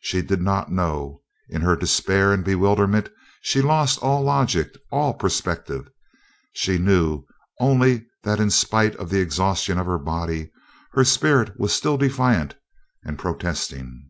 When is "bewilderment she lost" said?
2.42-3.98